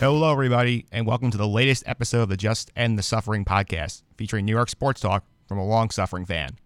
[0.00, 4.04] Hello, everybody, and welcome to the latest episode of the Just End the Suffering podcast,
[4.16, 6.56] featuring New York sports talk from a long suffering fan.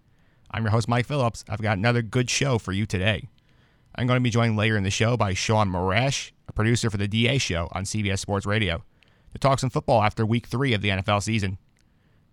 [0.51, 1.43] I'm your host, Mike Phillips.
[1.49, 3.31] I've got another good show for you today.
[3.95, 6.99] I'm going to be joined later in the show by Sean Morash, a producer for
[6.99, 8.85] the DA show on CBS Sports Radio,
[9.33, 11.57] to talk some football after week three of the NFL season.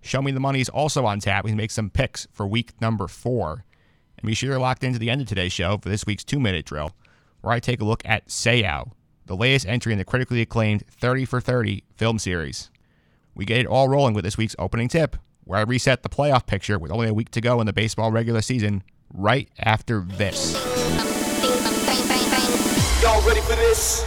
[0.01, 1.45] Show Me the Money is also on tap.
[1.45, 3.63] We make some picks for week number four.
[4.17, 6.41] And be sure you're locked into the end of today's show for this week's two
[6.41, 6.91] minute drill,
[7.39, 8.91] where I take a look at Seau,
[9.29, 12.71] the latest entry in the critically acclaimed 30 for 30 film series.
[13.35, 16.47] We get it all rolling with this week's opening tip, where I reset the playoff
[16.47, 18.81] picture with only a week to go in the baseball regular season
[19.13, 20.55] right after this.
[23.03, 24.03] Y'all ready for this?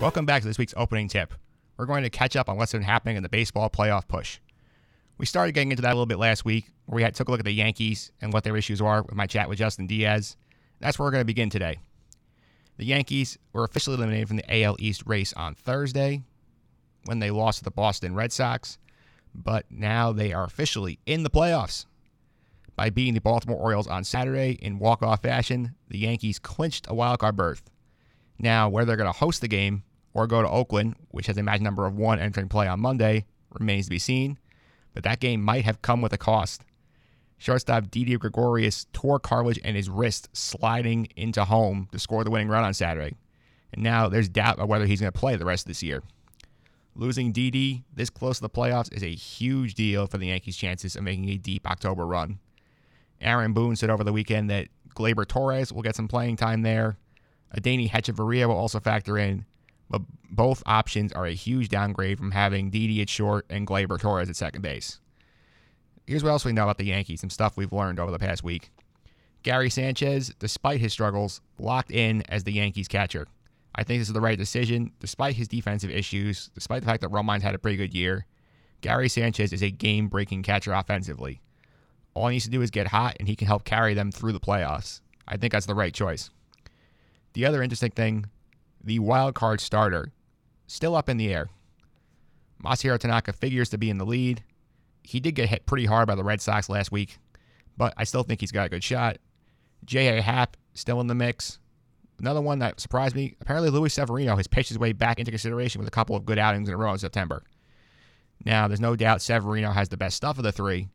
[0.00, 1.32] Welcome back to this week's opening tip.
[1.76, 4.40] We're going to catch up on what's been happening in the baseball playoff push.
[5.18, 7.30] We started getting into that a little bit last week, where we had took a
[7.30, 10.36] look at the Yankees and what their issues are with my chat with Justin Diaz.
[10.80, 11.78] That's where we're going to begin today.
[12.76, 16.22] The Yankees were officially eliminated from the AL East race on Thursday
[17.06, 18.76] when they lost to the Boston Red Sox,
[19.34, 21.86] but now they are officially in the playoffs.
[22.74, 27.36] By beating the Baltimore Orioles on Saturday in walk-off fashion, the Yankees clinched a wildcard
[27.36, 27.62] berth.
[28.38, 31.42] Now, whether they're going to host the game or go to Oakland, which has a
[31.42, 33.24] match number of one entering play on Monday,
[33.58, 34.38] remains to be seen.
[34.96, 36.62] But that game might have come with a cost.
[37.36, 42.48] Shortstop Didi Gregorius tore cartilage in his wrist sliding into home to score the winning
[42.48, 43.14] run on Saturday.
[43.74, 46.02] And now there's doubt of whether he's going to play the rest of this year.
[46.94, 50.96] Losing Didi this close to the playoffs is a huge deal for the Yankees' chances
[50.96, 52.38] of making a deep October run.
[53.20, 56.96] Aaron Boone said over the weekend that Gleyber Torres will get some playing time there.
[57.54, 59.44] Adeiny Hechavarria will also factor in,
[59.88, 64.28] but both options are a huge downgrade from having Didi at short and Gleyber Torres
[64.28, 65.00] at second base.
[66.06, 68.44] Here's what else we know about the Yankees, some stuff we've learned over the past
[68.44, 68.70] week.
[69.42, 73.26] Gary Sanchez, despite his struggles, locked in as the Yankees catcher.
[73.74, 77.08] I think this is the right decision, despite his defensive issues, despite the fact that
[77.08, 78.26] Romine's had a pretty good year.
[78.80, 81.40] Gary Sanchez is a game breaking catcher offensively.
[82.14, 84.32] All he needs to do is get hot, and he can help carry them through
[84.32, 85.00] the playoffs.
[85.28, 86.30] I think that's the right choice.
[87.34, 88.26] The other interesting thing
[88.82, 90.12] the wild card starter,
[90.66, 91.48] still up in the air.
[92.62, 94.42] Masahiro Tanaka figures to be in the lead.
[95.02, 97.18] He did get hit pretty hard by the Red Sox last week,
[97.76, 99.18] but I still think he's got a good shot.
[99.84, 100.20] J.A.
[100.20, 101.58] Happ still in the mix.
[102.18, 105.78] Another one that surprised me apparently, Luis Severino has pitched his way back into consideration
[105.78, 107.42] with a couple of good outings in a row in September.
[108.44, 110.88] Now, there's no doubt Severino has the best stuff of the three,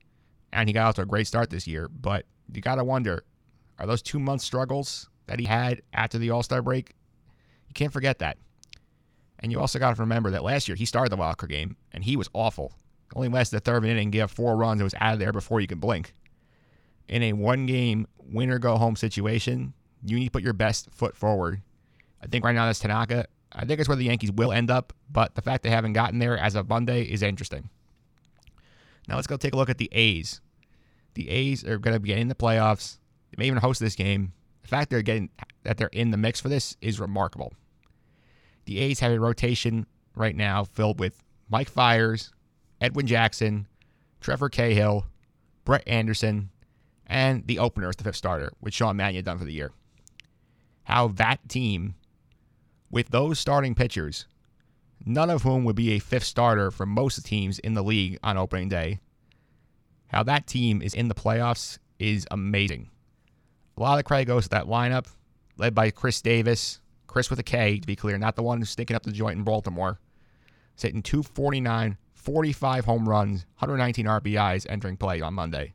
[0.52, 3.24] and he got off to a great start this year, but you got to wonder
[3.80, 6.94] are those two month struggles that he had after the All Star break?
[7.72, 8.38] You can't forget that.
[9.40, 12.04] And you also got to remember that last year he started the wild game and
[12.04, 12.74] he was awful.
[13.16, 15.62] Only lasted the third inning, and gave four runs, and was out of there before
[15.62, 16.14] you could blink.
[17.08, 19.74] In a one game win or go home situation,
[20.06, 21.62] you need to put your best foot forward.
[22.22, 23.26] I think right now that's Tanaka.
[23.54, 26.20] I think it's where the Yankees will end up, but the fact they haven't gotten
[26.20, 27.70] there as of Monday is interesting.
[29.08, 30.42] Now let's go take a look at the A's.
[31.14, 32.98] The A's are going to be getting in the playoffs.
[33.32, 34.34] They may even host this game.
[34.72, 35.30] The fact they're getting
[35.64, 37.52] that they're in the mix for this is remarkable.
[38.64, 42.32] The A's have a rotation right now filled with Mike Fiers,
[42.80, 43.68] Edwin Jackson,
[44.22, 45.08] Trevor Cahill,
[45.66, 46.52] Brett Anderson,
[47.06, 49.74] and the opener is the fifth starter, with Sean Mannion done for the year.
[50.84, 51.96] How that team,
[52.90, 54.26] with those starting pitchers,
[55.06, 58.38] none of whom would be a fifth starter for most teams in the league on
[58.38, 59.02] opening day,
[60.08, 62.90] how that team is in the playoffs is amazing.
[63.78, 65.08] A lot of the credit goes to that lineup,
[65.58, 66.80] led by Khris Davis.
[67.08, 69.38] Chris with a K, to be clear, not the one who's sticking up the joint
[69.38, 70.00] in Baltimore.
[70.82, 75.74] Hitting 249, 45 home runs, 119 RBIs entering play on Monday.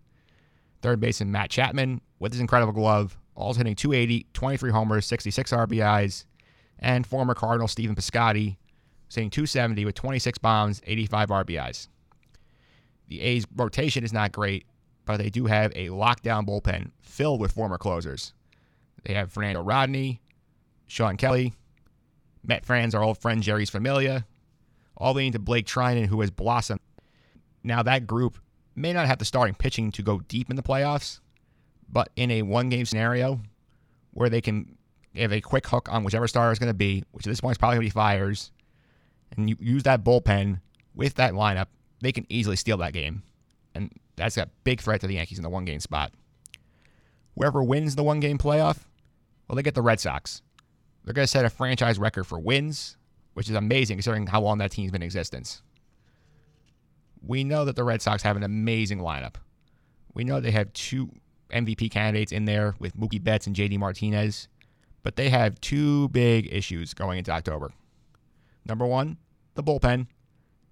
[0.82, 6.24] Third baseman Matt Chapman with his incredible glove, also hitting 280, 23 homers, 66 RBIs,
[6.78, 8.56] and former Cardinal Stephen Piscotty
[9.14, 11.88] hitting 270 with 26 bombs, 85 RBIs.
[13.08, 14.66] The A's rotation is not great,
[15.06, 18.34] but they do have a lockdown bullpen filled with former closers.
[19.04, 20.20] They have Fernando Rodney,
[20.86, 21.54] Sean Kelly,
[22.44, 24.26] Matt Franz, our old friend Jeurys Familia,
[24.96, 26.80] all leading to Blake Treinen, who has blossomed.
[27.62, 28.38] Now, that group
[28.74, 31.20] may not have the starting pitching to go deep in the playoffs,
[31.88, 33.40] but in a one game scenario
[34.12, 34.76] where they can
[35.14, 37.52] have a quick hook on whichever starter is going to be, which at this point
[37.52, 38.50] is probably going to be Fiers,
[39.36, 40.60] and you use that bullpen
[40.94, 41.66] with that lineup,
[42.00, 43.22] they can easily steal that game.
[43.74, 46.12] And that's a big threat to the Yankees in the one game spot.
[47.36, 48.78] Whoever wins the one game playoff,
[49.46, 50.42] well, they get the Red Sox.
[51.04, 52.96] They're going to set a franchise record for wins,
[53.34, 55.62] which is amazing considering how long that team's been in existence.
[57.24, 59.34] We know that the Red Sox have an amazing lineup
[60.14, 61.10] We know they have two
[61.50, 64.48] MVP candidates in there with Mookie Betts and JD Martinez,
[65.02, 67.72] but they have two big issues going into October.
[68.64, 69.18] Number one,
[69.54, 70.06] the bullpen.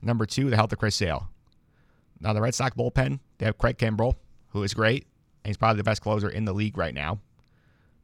[0.02, 1.28] Number two, the health of Chris Sale.
[2.20, 4.14] Now, the Red Sox bullpen, they have Craig Kimbrel,
[4.48, 5.06] who is great,
[5.44, 7.20] and he's probably the best closer in the league right now.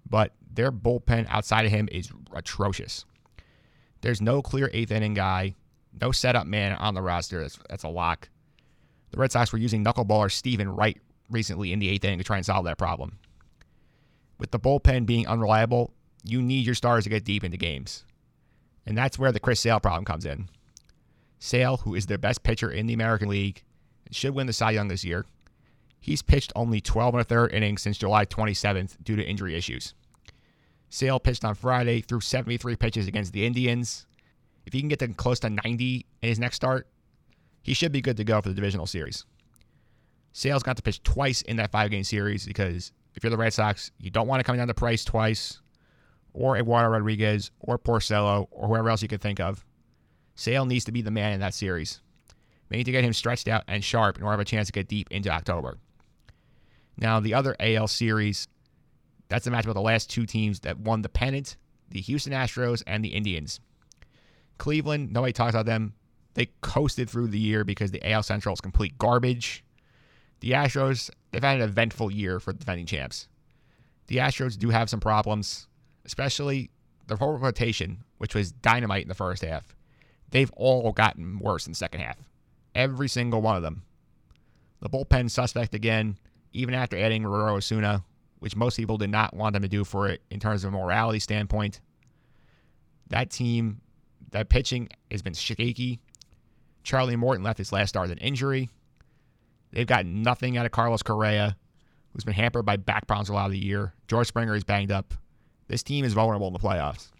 [0.08, 3.04] But their bullpen outside of him is atrocious.
[4.00, 5.54] There's no clear eighth inning guy,
[6.00, 7.40] no setup man on the roster.
[7.40, 8.28] That's, that's a lock.
[9.10, 10.98] The Red Sox were using knuckleballer Steven Wright
[11.30, 13.18] recently in the eighth inning to try and solve that problem.
[14.38, 15.92] With the bullpen being unreliable,
[16.24, 18.04] you need your stars to get deep into games.
[18.86, 20.48] And that's where the Chris Sale problem comes in.
[21.38, 23.62] Sale, who is their best pitcher in the American League,
[24.10, 25.26] should win the Cy Young this year.
[26.00, 29.94] He's pitched only 12 and a third innings since July 27th due to injury issues.
[30.88, 34.06] Sale pitched on Friday threw 73 pitches against the Indians.
[34.66, 36.88] If he can get to close to 90 in his next start,
[37.62, 39.24] he should be good to go for the divisional series.
[40.32, 43.52] Sale's got to pitch twice in that five game series because if you're the Red
[43.52, 45.60] Sox, you don't want to come down to Price twice,
[46.32, 49.64] or Eduardo Rodriguez, or Porcello, or whoever else you could think of.
[50.36, 52.00] Sale needs to be the man in that series.
[52.70, 54.68] They need to get him stretched out and sharp in order to have a chance
[54.68, 55.76] to get deep into October.
[56.96, 58.48] Now, the other AL series,
[59.28, 61.56] that's a match about the last two teams that won the pennant
[61.90, 63.58] the Houston Astros and the Indians.
[64.58, 65.94] Cleveland, nobody talks about them.
[66.34, 69.64] They coasted through the year because the AL Central is complete garbage.
[70.38, 73.28] The Astros, they've had an eventful year for defending champs.
[74.06, 75.66] The Astros do have some problems,
[76.04, 76.70] especially
[77.08, 79.74] their whole rotation, which was dynamite in the first half.
[80.30, 82.18] They've all gotten worse in the second half.
[82.74, 83.82] Every single one of them.
[84.80, 86.16] The bullpen suspect again,
[86.52, 88.04] even after adding Roansy Osuna,
[88.38, 90.76] which most people did not want them to do for it in terms of a
[90.76, 91.80] morality standpoint.
[93.08, 93.80] That team,
[94.30, 96.00] that pitching has been shaky.
[96.82, 98.70] Charlie Morton left his last start with an injury.
[99.72, 101.56] They've got nothing out of Carlos Correa,
[102.12, 103.92] who's been hampered by back problems a lot of the year.
[104.08, 105.14] George Springer is banged up.
[105.68, 107.10] This team is vulnerable in the playoffs.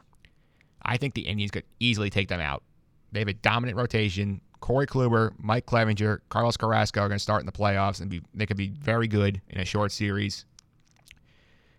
[0.83, 2.63] I think the Indians could easily take them out.
[3.13, 4.41] They have a dominant rotation.
[4.61, 8.23] Corey Kluber, Mike Clevinger, Carlos Carrasco are going to start in the playoffs, and be,
[8.35, 10.45] they could be very good in a short series.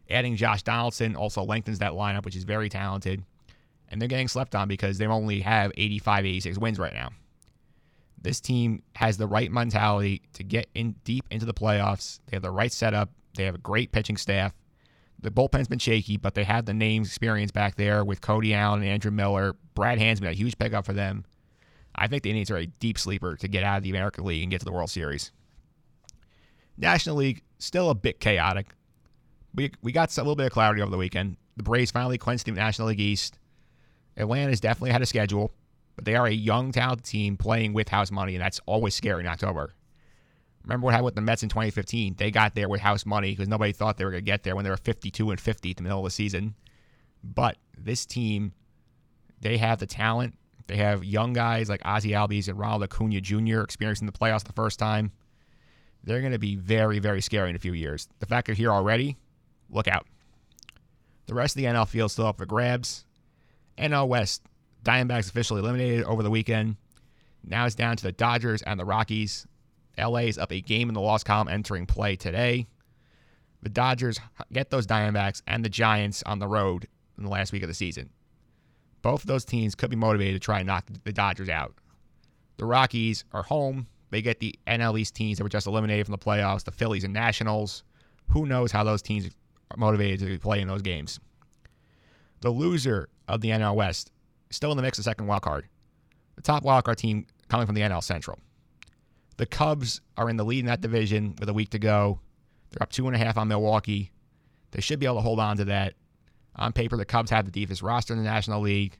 [0.09, 3.23] Adding Josh Donaldson also lengthens that lineup, which is very talented.
[3.87, 7.09] And they're getting slept on because they only have 85, 86 wins right now.
[8.21, 12.19] This team has the right mentality to get in deep into the playoffs.
[12.27, 13.09] They have the right setup.
[13.35, 14.53] They have a great pitching staff.
[15.21, 18.81] The bullpen's been shaky, but they have the names experience back there with Cody Allen
[18.81, 19.55] and Andrew Miller.
[19.75, 21.25] Brad Hand's been a huge pickup for them.
[22.01, 24.41] I think the Indians are a deep sleeper to get out of the American League
[24.41, 25.31] and get to the World Series.
[26.75, 28.73] National League, still a bit chaotic.
[29.53, 31.37] We, we got a little bit of clarity over the weekend.
[31.57, 33.37] The Braves finally clinched the National League East.
[34.17, 35.51] Atlanta's definitely had a schedule,
[35.95, 39.19] but they are a young, talented team playing with house money, and that's always scary
[39.19, 39.75] in October.
[40.63, 42.15] Remember what happened with the Mets in 2015?
[42.17, 44.55] They got there with house money because nobody thought they were going to get there
[44.55, 46.55] when they were 52 and 50 at the middle of the season.
[47.23, 48.53] But this team,
[49.39, 50.33] they have the talent.
[50.71, 53.59] They have young guys like Ozzy Albies and Ronald Acuna Jr.
[53.59, 55.11] experiencing the playoffs the first time.
[56.05, 58.07] They're going to be very, very scary in a few years.
[58.19, 59.17] The fact they're here already,
[59.69, 60.07] look out.
[61.25, 63.03] The rest of the NL field still up for grabs.
[63.77, 64.43] NL West,
[64.85, 66.77] Diamondbacks officially eliminated over the weekend.
[67.43, 69.45] Now it's down to the Dodgers and the Rockies.
[69.97, 72.65] LA is up a game in the loss column entering play today.
[73.61, 74.21] The Dodgers
[74.53, 76.87] get those Diamondbacks and the Giants on the road
[77.17, 78.09] in the last week of the season.
[79.01, 81.73] Both of those teams could be motivated to try and knock the Dodgers out.
[82.57, 83.87] The Rockies are home.
[84.11, 87.03] They get the NL East teams that were just eliminated from the playoffs, the Phillies
[87.03, 87.83] and Nationals.
[88.29, 91.19] Who knows how those teams are motivated to play in those games?
[92.41, 94.11] The loser of the NL West
[94.49, 95.67] still in the mix of second wild card.
[96.35, 98.37] The top wild card team coming from the NL Central.
[99.37, 102.19] The Cubs are in the lead in that division with a week to go.
[102.69, 104.11] They're up two and a half on Milwaukee.
[104.71, 105.93] They should be able to hold on to that.
[106.55, 108.97] On paper, the Cubs have the deepest roster in the National League.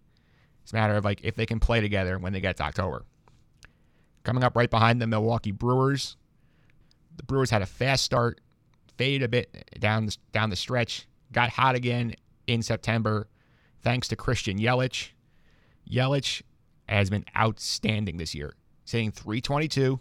[0.64, 3.06] It's a matter of like if they can play together when they get to October.
[4.24, 6.16] Coming up right behind the Milwaukee Brewers.
[7.18, 8.40] The Brewers had a fast start,
[8.98, 12.16] faded a bit down the, down the stretch, got hot again
[12.48, 13.28] in September,
[13.82, 15.10] thanks to Christian Yelich.
[15.90, 16.42] Yelich
[16.88, 18.54] has been outstanding this year,
[18.90, 20.00] hitting 322,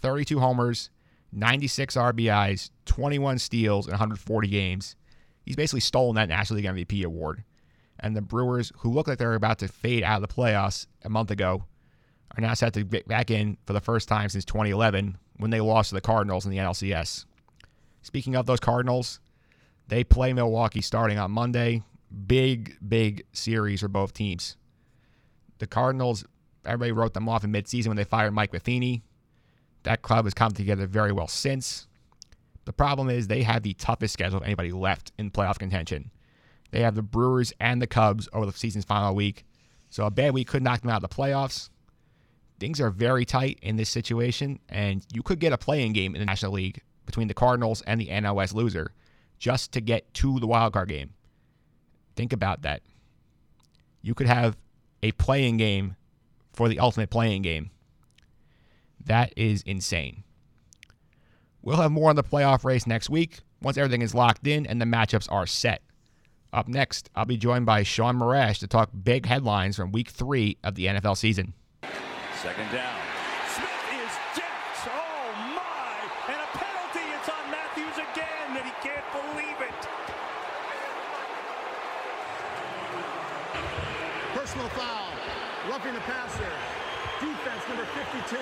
[0.00, 0.90] 32 homers,
[1.32, 4.96] 96 RBIs, 21 steals in 140 games.
[5.46, 7.44] He's basically stolen that National League MVP award.
[8.00, 10.86] And the Brewers, who looked like they were about to fade out of the playoffs
[11.02, 11.64] a month ago,
[12.36, 15.60] are now set to get back in for the first time since 2011 when they
[15.60, 17.24] lost to the Cardinals in the NLCS.
[18.02, 19.20] Speaking of those Cardinals,
[19.88, 21.82] they play Milwaukee starting on Monday.
[22.26, 24.56] Big, big series for both teams.
[25.58, 26.24] The Cardinals,
[26.64, 29.04] everybody wrote them off in midseason when they fired Mike Matheny.
[29.84, 31.86] That club has come together very well since.
[32.66, 36.10] The problem is they have the toughest schedule of anybody left in playoff contention.
[36.72, 39.46] They have the Brewers and the Cubs over the season's final week.
[39.88, 41.70] So a bad week could knock them out of the playoffs.
[42.58, 46.20] Things are very tight in this situation, and you could get a playing game in
[46.20, 48.92] the National League between the Cardinals and the NL West loser
[49.38, 51.10] just to get to the wild card game.
[52.16, 52.82] Think about that.
[54.02, 54.56] You could have
[55.02, 55.94] a playing game
[56.52, 57.70] for the ultimate playing game.
[59.04, 60.24] That is insane.
[61.66, 64.80] We'll have more on the playoff race next week once everything is locked in and
[64.80, 65.82] the matchups are set.
[66.52, 70.58] Up next, I'll be joined by Sean Marash to talk big headlines from week three
[70.62, 71.54] of the NFL season.
[72.40, 72.94] Second down.
[73.50, 74.86] Smith is decked.
[74.86, 76.30] Oh my!
[76.30, 77.02] And a penalty.
[77.18, 79.80] It's on Matthews again, and he can't believe it.
[84.38, 85.10] Personal foul.
[85.68, 86.52] Roughing the passer.
[87.18, 88.36] Defense number 52.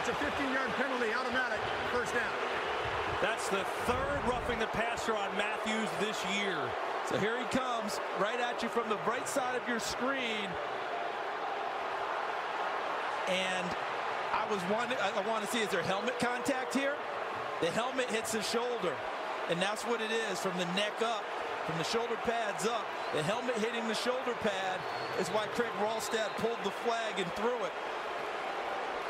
[0.00, 1.60] It's a 15-yard penalty, automatic,
[1.92, 2.50] first down.
[3.20, 6.58] That's the third roughing the passer on Matthews this year.
[7.08, 10.48] So here he comes, right at you from the right side of your screen.
[13.28, 13.66] And
[14.32, 16.94] I was wanting, I want to see, is there helmet contact here?
[17.60, 18.94] The helmet hits the shoulder.
[19.50, 21.24] And that's what it is from the neck up,
[21.66, 22.86] from the shoulder pads up.
[23.12, 24.80] The helmet hitting the shoulder pad
[25.18, 27.72] is why Craig Wrolstad pulled the flag and threw it.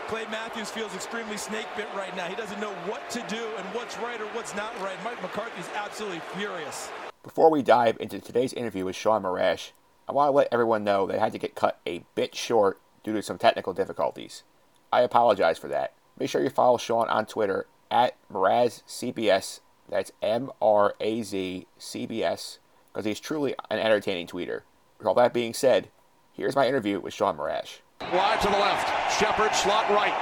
[0.09, 2.27] Clay Matthews feels extremely snake bit right now.
[2.27, 4.97] He doesn't know what to do and what's right or what's not right.
[5.05, 6.91] Mike McCarthy's absolutely furious.
[7.23, 9.73] Before we dive into today's interview with Sean Marash,
[10.09, 12.81] I want to let everyone know that I had to get cut a bit short
[13.05, 14.43] due to some technical difficulties.
[14.91, 15.93] I apologize for that.
[16.19, 19.61] Make sure you follow Sean on Twitter at MrazCBS.
[19.91, 22.59] That's M R A Z C B S,
[22.91, 24.63] because he's truly an entertaining tweeter.
[24.97, 25.91] With all that being said,
[26.33, 27.81] here's my interview with Sean Marash.
[28.01, 29.21] Wide to the left.
[29.21, 30.17] Shepard slot right.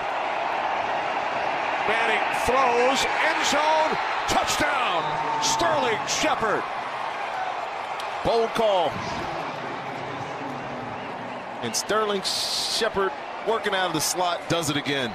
[1.86, 3.06] Manning throws.
[3.22, 3.96] End zone.
[4.26, 5.04] Touchdown.
[5.44, 6.64] Sterling Shepard.
[8.24, 8.90] Bold call.
[11.62, 13.12] And Sterling Shepard
[13.48, 15.12] working out of the slot does it again.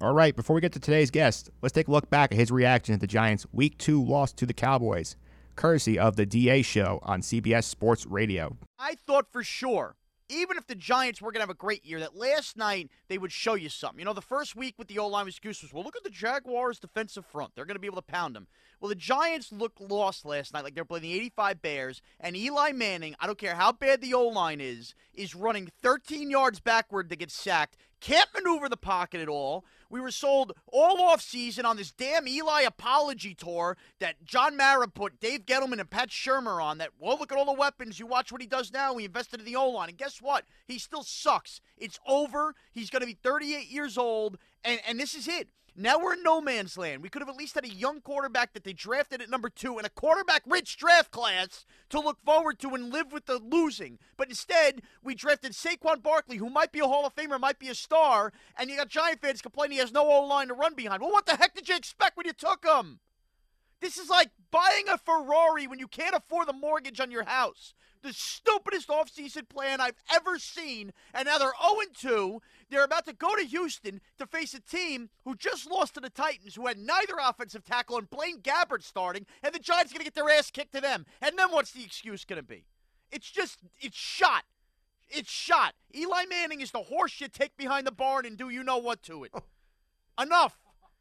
[0.00, 2.50] All right, before we get to today's guest, let's take a look back at his
[2.50, 5.16] reaction to the Giants' Week 2 loss to the Cowboys,
[5.56, 8.56] courtesy of the DA show on CBS Sports Radio.
[8.78, 9.96] I thought for sure,
[10.28, 13.18] even if the Giants were going to have a great year, that last night they
[13.18, 13.98] would show you something.
[13.98, 16.04] You know, the first week with the O line was goose was, well, look at
[16.04, 17.52] the Jaguars' defensive front.
[17.54, 18.46] They're going to be able to pound them.
[18.80, 22.72] Well, the Giants looked lost last night, like they're playing the 85 Bears, and Eli
[22.72, 27.10] Manning, I don't care how bad the O line is, is running 13 yards backward
[27.10, 29.64] to get sacked, can't maneuver the pocket at all.
[29.90, 34.88] We were sold all off season on this damn Eli apology tour that John Mara
[34.88, 36.78] put Dave Gettleman and Pat Shurmur on.
[36.78, 37.98] That well, look at all the weapons.
[37.98, 38.92] You watch what he does now.
[38.92, 40.44] We invested in the O line, and guess what?
[40.66, 41.60] He still sucks.
[41.76, 42.54] It's over.
[42.72, 45.48] He's going to be 38 years old, and and this is it.
[45.80, 47.04] Now we're in no man's land.
[47.04, 49.78] We could have at least had a young quarterback that they drafted at number two
[49.78, 54.00] and a quarterback rich draft class to look forward to and live with the losing.
[54.16, 57.68] But instead, we drafted Saquon Barkley, who might be a Hall of Famer, might be
[57.68, 60.74] a star, and you got Giant fans complaining he has no O line to run
[60.74, 61.00] behind.
[61.00, 62.98] Well, what the heck did you expect when you took him?
[63.80, 67.74] This is like buying a Ferrari when you can't afford the mortgage on your house.
[68.02, 70.92] The stupidest offseason plan I've ever seen.
[71.14, 72.42] And now they're 0 2.
[72.70, 76.10] They're about to go to Houston to face a team who just lost to the
[76.10, 80.00] Titans, who had neither offensive tackle and Blaine Gabbert starting, and the Giants are going
[80.00, 81.06] to get their ass kicked to them.
[81.20, 82.64] And then what's the excuse going to be?
[83.10, 84.44] It's just, it's shot.
[85.08, 85.74] It's shot.
[85.94, 89.02] Eli Manning is the horse you take behind the barn and do you know what
[89.04, 89.32] to it.
[90.20, 90.58] Enough.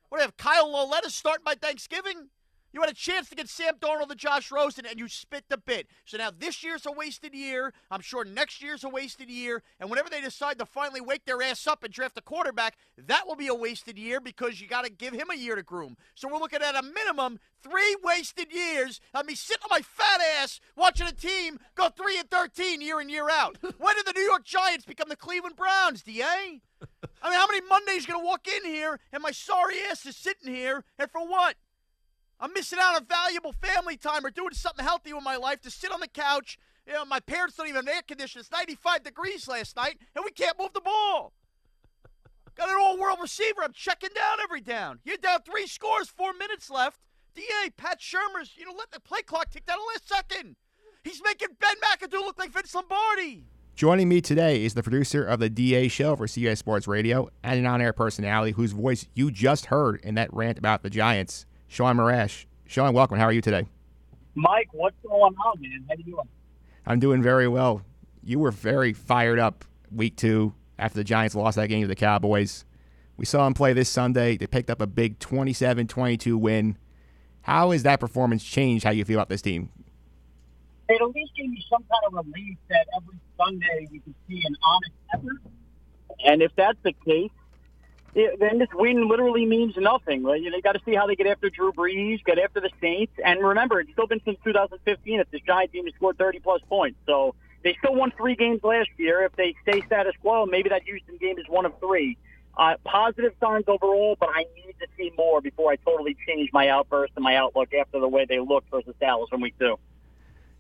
[0.10, 2.30] What do I have, Kyle Lauletta starting by Thanksgiving?
[2.78, 5.58] You had a chance to get Sam Darnold and Josh Rosen, and you spit the
[5.58, 5.88] bit.
[6.06, 7.74] So now this year's a wasted year.
[7.90, 9.64] I'm sure next year's a wasted year.
[9.80, 13.26] And whenever they decide to finally wake their ass up and draft a quarterback, that
[13.26, 15.98] will be a wasted year because you got to give him a year to groom.
[16.14, 20.22] So we're looking at a minimum three wasted years of me sitting on my fat
[20.40, 23.58] ass watching a team go three and thirteen year in year out.
[23.80, 26.04] when did the New York Giants become the Cleveland Browns?
[26.04, 26.22] Da.
[26.22, 30.16] I mean, how many Mondays you gonna walk in here and my sorry ass is
[30.16, 31.56] sitting here, and for what?
[32.40, 35.72] I'm missing out on valuable family time or doing something healthy with my life to
[35.72, 36.60] sit on the couch.
[36.86, 38.42] You know, my parents don't even have air conditioning.
[38.42, 41.34] It's 95 degrees last night, and we can't move the ball.
[42.56, 43.64] Got an all-world receiver.
[43.64, 45.00] I'm checking down every down.
[45.04, 47.00] You're down three scores, four minutes left.
[47.36, 50.56] DA, Pat Shurmur's, you know, let the play clock tick down the last second.
[51.04, 53.46] He's making Ben McAdoo look like Vince Lombardi.
[53.76, 57.60] Joining me today is the producer of the DA show for CBS Sports Radio and
[57.60, 61.46] an on-air personality whose voice you just heard in that rant about the Giants.
[61.68, 62.46] Sean Marash.
[62.66, 63.18] Sean, welcome.
[63.18, 63.66] How are you today?
[64.36, 65.86] Mike, what's going on, man?
[65.88, 66.28] How are you doing?
[66.86, 67.82] I'm doing very well.
[68.24, 71.96] You were very fired up week two after the Giants lost that game to the
[71.96, 72.66] Cowboys.
[73.18, 74.38] We saw them play this Sunday.
[74.38, 76.78] They picked up a big 27 22 win.
[77.42, 79.70] How has that performance changed how you feel about this team?
[80.90, 84.42] It at least gave me some kind of relief that every Sunday we could see
[84.46, 85.52] an honest effort.
[86.26, 87.32] And if that's the case,
[88.18, 90.24] it, then this win literally means nothing.
[90.24, 90.42] Right?
[90.42, 92.70] You, know, you got to see how they get after Drew Brees, get after the
[92.82, 96.40] Saints, and remember, it's still been since 2015 if this Giant team has scored 30
[96.40, 96.98] plus points.
[97.06, 99.24] So they still won three games last year.
[99.24, 102.18] If they stay status quo, maybe that Houston game is one of three.
[102.58, 106.70] Uh, positive signs overall, but I need to see more before I totally change my
[106.70, 109.78] outburst and my outlook after the way they looked versus Dallas from week two.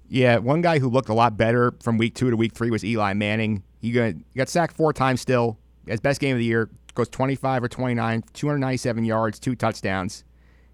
[0.07, 2.85] Yeah, one guy who looked a lot better from week two to week three was
[2.85, 3.63] Eli Manning.
[3.81, 5.57] He got, he got sacked four times still.
[5.87, 10.23] His best game of the year goes 25 or 29, 297 yards, two touchdowns.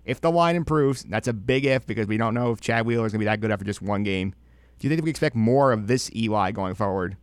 [0.05, 3.05] If the line improves, that's a big if because we don't know if Chad Wheeler
[3.05, 4.33] is going to be that good after just one game.
[4.79, 7.15] Do you think we expect more of this Eli going forward?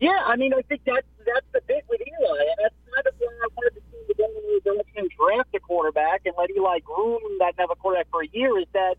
[0.00, 3.28] Yeah, I mean, I think that's that's the bit with Eli, that's kind of why
[3.28, 7.54] I wanted to see the Denver direction draft a quarterback and let Eli groom that
[7.58, 8.58] have a quarterback for a year.
[8.58, 8.96] Is that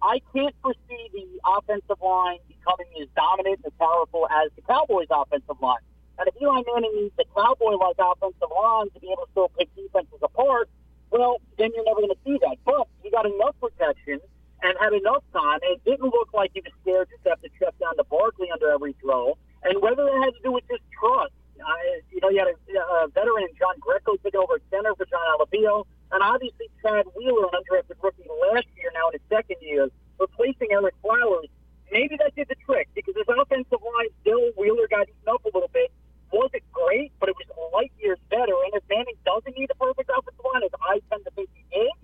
[0.00, 5.60] I can't foresee the offensive line becoming as dominant and powerful as the Cowboys' offensive
[5.60, 5.82] line.
[6.18, 9.68] And if Eli Manning needs a Cowboy-like offensive line to be able to still pick
[9.74, 10.68] defenses apart,
[11.10, 12.56] well, then you're never going to see that.
[12.64, 14.20] But he got enough protection
[14.62, 15.60] and had enough time.
[15.62, 18.50] And it didn't look like he was scared to have to check down to Barkley
[18.50, 19.36] under every throw.
[19.62, 21.66] And whether it had to do with just trust, uh,
[22.10, 22.56] you know, you had a,
[23.04, 27.62] a veteran John Greco taking over center for Jon Halapio, and obviously Chad Wheeler, an
[27.62, 31.48] undrafted rookie last year, now in his second year, replacing Ereck Flowers.
[31.92, 35.70] Maybe that did the trick because his offensive line still Wheeler got up a little
[35.72, 35.92] bit.
[36.32, 38.54] Wasn't great, but it was light years better.
[38.66, 41.62] And if Manning doesn't need a perfect offensive line, as I tend to think he
[41.70, 41.94] is,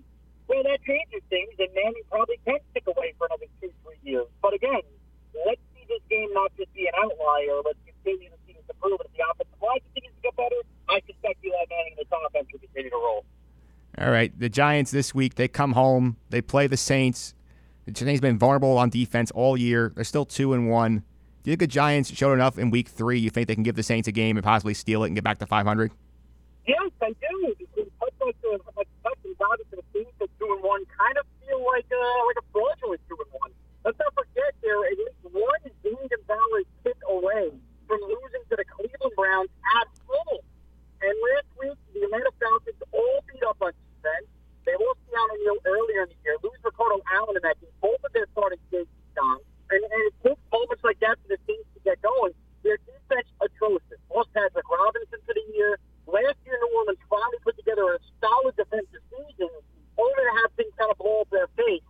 [0.47, 4.27] well, that changes things, and Manning probably can stick away for another two, three years.
[4.41, 4.83] But again,
[5.47, 7.59] let's see this game not just be an outlier.
[7.63, 8.99] Let's continue to see this improve.
[9.03, 12.47] If the offensive line continues to get better, I suspect Eli Manning and this offense
[12.51, 13.23] will continue to roll.
[14.11, 17.33] All right, the Giants this week they come home, they play the Saints.
[17.85, 19.93] The Saints been vulnerable on defense all year.
[19.95, 21.07] They're still two and one.
[21.43, 23.19] Do you think the Giants showed enough in Week Three?
[23.19, 25.23] You think they can give the Saints a game and possibly steal it and get
[25.23, 25.93] back to 500?
[26.67, 27.55] Yes, I do.
[27.55, 31.15] Because much like the like the Texans, obviously the Saints at two and one kind
[31.15, 33.51] of feel like a like a fraudulent two and one.
[33.87, 37.47] Let's not forget they're at least one Zane Gonzalez kick away
[37.87, 39.47] from losing to the Cleveland Browns
[39.79, 40.43] at home.
[40.99, 43.71] And last week, the Atlanta Falcons all beat up on
[44.01, 44.27] defense.
[44.65, 47.73] They lost Keanu Neal earlier in the year, lose Ricardo Allen in that game.
[47.81, 49.41] Both of their starting safeties gone.
[49.69, 52.33] And, and it takes moments like that for the teams to get going.
[52.61, 53.97] Their defense atrocious.
[54.13, 55.81] Lost Patrick Robinson for the year.
[56.05, 59.49] Last year, New Orleans finally put together a solid defensive season,
[59.97, 61.85] only to have things kind of blow up their face.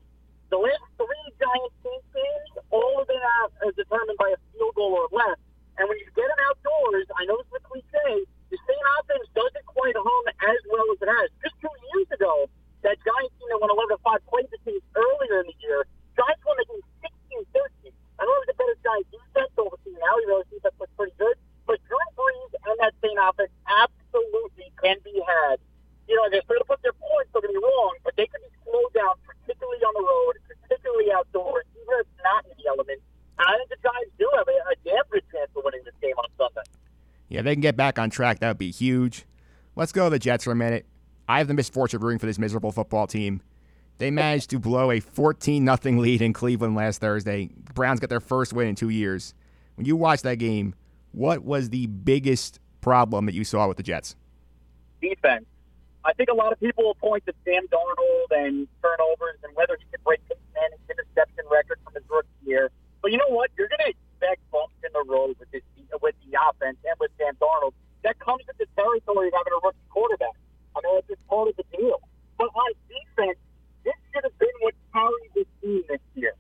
[0.48, 4.96] The last three Giants Saints games, all of them are determined by a field goal
[4.96, 5.40] or less.
[5.80, 9.32] And when you get them outdoors, I know this is a cliche, the same offense
[9.32, 11.28] doesn't quite hum as well as it has.
[11.40, 12.52] Just two years ago,
[12.84, 15.88] that Giants team that went 11 5 played the Saints earlier in the year.
[16.20, 17.96] Giants won the game 16 13.
[18.20, 20.92] I know it was a better Giants defense overseas now, even though the defense looks
[21.00, 21.40] pretty good.
[21.64, 25.64] But Drew Brees and that same offense absolutely can be had.
[26.12, 28.44] You know, they're starting to put their points, don't get me wrong, but they can
[28.44, 32.68] be slowed down, particularly on the road, particularly outdoors, even if it's not in the
[32.68, 33.00] element.
[33.40, 35.96] And I think the Giants do have a, a damn good chance of winning this
[36.04, 36.68] game on Sunday.
[37.32, 38.40] Yeah, they can get back on track.
[38.40, 39.26] That would be huge.
[39.76, 40.86] Let's go to the Jets for a minute.
[41.28, 43.42] I have the misfortune of rooting for this miserable football team.
[43.98, 47.50] They managed to blow a 14 0 lead in Cleveland last Thursday.
[47.66, 49.34] The Browns got their first win in two years.
[49.76, 50.76] When you watched that game,
[51.12, 54.16] what was the biggest problem that you saw with the Jets?
[55.02, 55.44] Defense.
[56.06, 59.76] I think a lot of people will point to Sam Darnold and turnovers and whether
[59.78, 62.72] he can break Peyton Manning's interception record from his rookie year.
[63.02, 63.52] But you know what?
[63.58, 65.64] You're going to expect bumps in the road with this
[66.02, 67.74] with the offense and with Sam Darnold.
[68.04, 70.38] That comes with the territory of having a rookie quarterback.
[70.78, 71.98] I mean, it's just part of the deal.
[72.38, 73.42] But on defense,
[73.82, 76.38] this should have been what carried this team this year.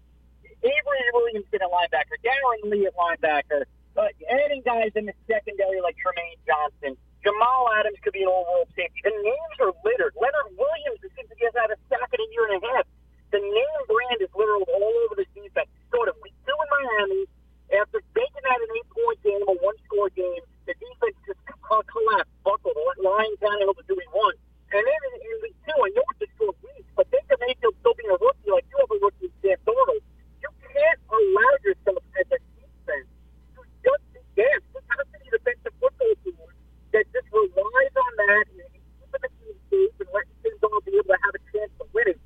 [0.61, 3.65] Avery Williamson at linebacker, Darron Lee at linebacker,
[3.97, 6.93] uh, adding guys in the secondary like Trumaine Johnson.
[7.25, 9.01] Jamal Adams could be an overall safety.
[9.01, 10.13] The names are littered.
[10.17, 12.85] Leonard Williams seems to get out of sack in a year and a half.
[13.33, 15.69] The name brand is literally all over this defense.
[15.89, 17.25] Go to week two in Miami.
[17.71, 21.40] After making that an eight-point game, a one-score game, the defense just
[21.71, 24.43] Uh, collapsed, buckled, lying down able to do what he wants.
[24.75, 27.95] And then in, week two, I know it's a short week, but Baker Mayfield still
[27.95, 30.03] being a rookie, like you have a rookie in Sam Darnold,
[30.43, 33.07] you can't allow yourself at the defense
[33.55, 34.59] to just be there.
[34.59, 36.43] You have to be a defensive football team
[36.91, 40.91] that just relies on that and keeping the team safe and letting Sam Darnold be
[40.99, 42.19] able to have a chance of winning.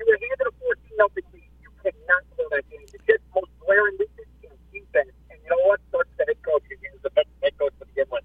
[0.00, 1.52] You were handed a 14 nothing lead.
[1.60, 2.88] You cannot blow that game.
[2.88, 5.12] The Jets' most glaring weakness is defense.
[5.28, 5.84] And you know what?
[5.92, 6.64] Starts the head coach.
[6.64, 8.24] He was the best head coach to begin with.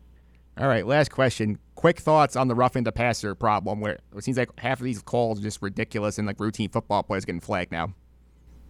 [0.62, 1.58] All right, last question.
[1.74, 5.02] quick thoughts on the roughing the passer problem, where it seems like half of these
[5.02, 7.96] calls are just ridiculous and like routine football players getting flagged now.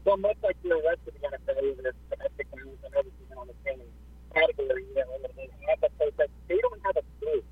[0.05, 3.59] Well, much like the rest of the NFL, even if domestic and everything on the
[3.67, 3.83] same
[4.31, 7.43] category, you know, and the NFL players, that they don't have a clue.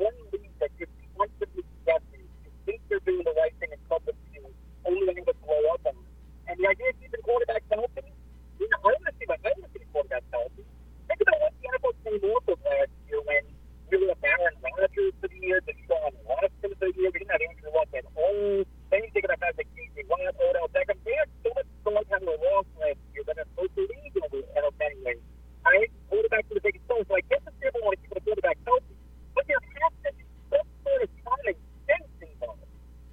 [0.00, 4.16] One league that just constantly guessing, you think they're doing the right thing in public
[4.32, 4.48] view,
[4.88, 6.08] only to have it blow up on them.
[6.48, 8.08] And the idea of keeping quarterbacks healthy,
[8.56, 10.64] you know, I want to see my I want to see quarterbacks healthy.
[11.12, 13.42] Think about what the NFL came off of last year when
[13.90, 17.10] we were with Aaron Rodgers for the year, Deshaun Watson for the year.
[17.10, 18.62] We didn't have Andrew Luck at all.
[18.94, 20.94] Then you think about guys like Casey Watt, Odell Beckham.
[21.02, 24.14] They had so much fun having a loss last year that it's supposed to lead
[24.14, 25.18] in the NFL anyway.
[25.66, 28.14] I hate quarterback to the biggest stone, so I get the people want to keep
[28.14, 28.94] the quarterback healthy,
[29.34, 31.54] but there has to be some sort of common
[31.90, 32.62] sense involved.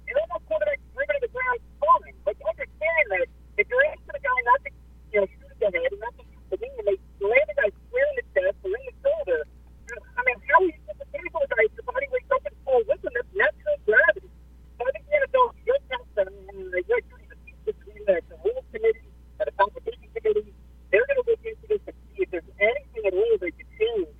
[0.06, 3.26] You don't want quarterbacks driven to the ground fine, but understand that
[3.58, 4.70] if you're asking a guy not to,
[5.10, 7.46] you know, shoot at the head and not to shoot the knee, and they land
[7.50, 9.40] the guy square in the chest or in the shoulder,
[9.88, 12.44] I mean, how are you supposed to tackle a guy if your body weights up
[12.44, 13.12] and fall with him?
[13.16, 14.30] That's natural gravity.
[14.76, 18.16] So I think the NFL should have them, and they should the seats between the,
[18.28, 19.08] the rules committee
[19.40, 20.52] and the competition committee.
[20.92, 23.70] They're going to look into this to see if there's anything at all they could
[23.80, 24.12] change.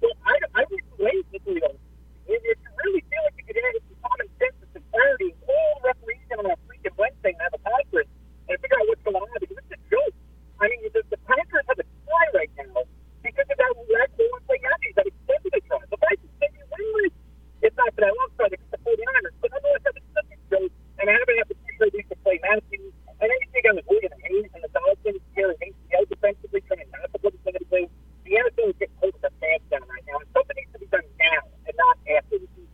[0.00, 1.68] So I, I wouldn't wait until you
[2.30, 5.34] if if you really feel like you could add some common sense and some clarity,
[5.50, 8.12] all referees on a freaking Wednesday and have a conference
[8.46, 10.14] and figure out what's going on because it's a joke.
[10.62, 12.86] I mean, the, the Packers have a tie right now
[13.22, 15.80] because of that last goal and play Yankees that extended the try.
[15.88, 17.14] The Vikings maybe win this.
[17.60, 20.72] It's not for that long try against the 49ers, but nonetheless, that's such a joke.
[21.00, 22.92] And I haven't had the two weeks to play Matthews.
[23.20, 26.88] And then you think I was William Hayes and the Dolphins, Terry ACL defensively, trying
[26.88, 27.86] not to put us in anything.
[28.24, 30.24] The NFL is getting close to the fans down right now.
[30.24, 32.72] And something needs to be done now and not after the season.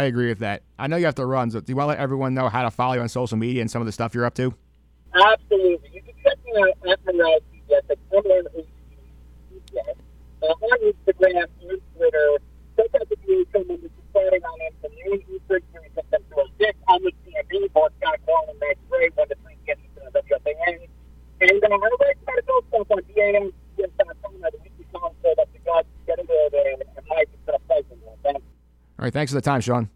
[0.00, 0.62] I agree with that.
[0.78, 2.62] I know you have to run, so do you want to let everyone know how
[2.62, 4.54] to follow you on social media and some of the stuff you're up to?
[5.12, 5.92] Absolutely.
[5.92, 9.96] You can check me out at Monroe CBS, at M-N-O-C-B-S.
[10.40, 12.40] Uh, on Instagram and Twitter.
[12.80, 16.80] Check out the DHL numbers starting on them from noon Eastern through September 6th.
[16.88, 19.76] I'm with CMB, Mark Scott Carl, and Max Gray, 1 to 3 p.m.
[19.84, 20.88] Eastern on WFAN.
[21.44, 23.92] And uh, I would like to try to go stuff on DAM.com
[24.48, 27.60] at the weekly song so that the guys get into there and Mike is going
[27.60, 28.16] to play some more.
[28.24, 28.40] Thanks.
[28.99, 29.90] All right, thanks for the time, Sean.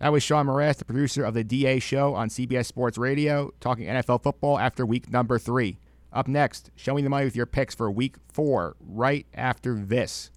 [0.00, 3.86] That was Sean Morass, the producer of the DA show on CBS Sports Radio, talking
[3.86, 5.78] NFL football after week number three.
[6.10, 10.30] Up next, show me the money with your picks for week four, right after this.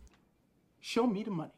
[0.82, 1.52] Show me the money.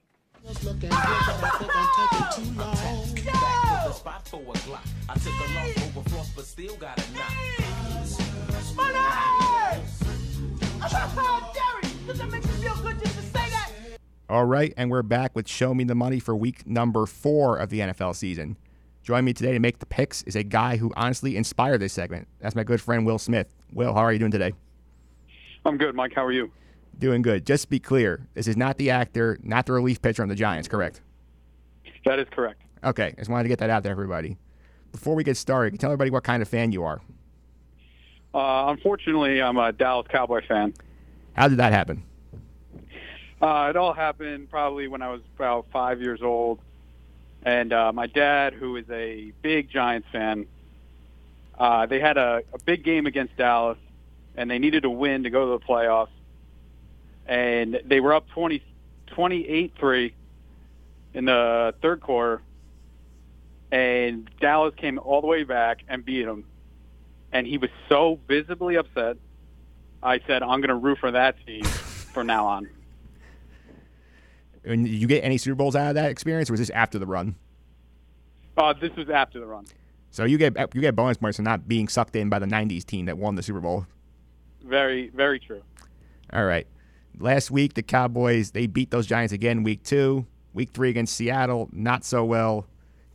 [14.36, 17.70] All right, and we're back with Show Me the Money for week number four of
[17.70, 18.58] the NFL season.
[19.02, 22.28] Joining me today to make the picks is a guy who honestly inspired this segment.
[22.42, 23.48] That's my good friend Will Smith.
[23.72, 24.52] Will, how are you doing today?
[25.64, 26.12] I'm good, Mike.
[26.14, 26.52] How are you?
[27.00, 27.46] Doing good.
[27.46, 30.36] Just to be clear, this is not the actor, not the relief pitcher on the
[30.36, 31.00] Giants, correct?
[32.04, 32.62] That is correct.
[32.84, 34.36] Okay, just wanted to get that out there, everybody.
[34.92, 37.00] Before we get started, can you tell everybody what kind of fan you are?
[38.34, 40.74] Uh, unfortunately, I'm a Dallas Cowboy fan.
[41.38, 42.04] How did that happen?
[43.42, 46.60] Uh, it all happened probably when I was about five years old.
[47.44, 50.48] And uh, my dad, who is a big Giants fan,
[51.58, 53.78] uh, they had a, a big game against Dallas,
[54.36, 56.10] and they needed to win to go to the playoffs.
[57.28, 58.64] And they were up 20,
[59.12, 60.14] 28-3
[61.14, 62.42] in the third quarter,
[63.72, 66.46] and Dallas came all the way back and beat them.
[67.32, 69.18] And he was so visibly upset.
[70.02, 72.70] I said, I'm going to root for that team from now on.
[74.66, 77.00] And did you get any Super Bowls out of that experience, or was this after
[77.00, 77.36] the run?
[78.58, 79.66] Uh, this was after the run.
[80.12, 82.86] So you get you get bonus points for not being sucked in by the '90s
[82.86, 83.86] team that won the Super Bowl.
[84.64, 85.62] Very, very true.
[86.32, 86.68] All right.
[87.20, 89.64] Last week the Cowboys they beat those Giants again.
[89.64, 92.66] Week two, week three against Seattle, not so well.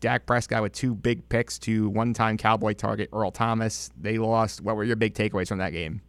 [0.01, 3.91] Dak Prescott with two big picks to one-time Cowboy target Earl Thomas.
[4.01, 4.63] They lost.
[4.63, 6.01] What were your big takeaways from that game?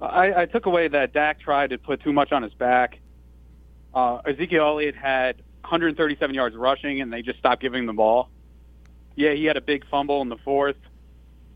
[0.00, 2.98] I, I took away that Dak tried to put too much on his back.
[3.94, 8.30] Uh, Ezekiel Elliott had 137 yards rushing, and they just stopped giving the ball.
[9.14, 10.76] Yeah, he had a big fumble in the fourth,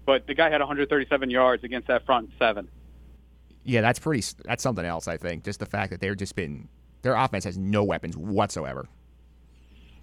[0.05, 2.68] but the guy had 137 yards against that front seven.
[3.64, 4.25] Yeah, that's pretty.
[4.44, 5.09] That's something else.
[5.09, 6.68] I think just the fact that they're just been
[7.03, 8.88] their offense has no weapons whatsoever.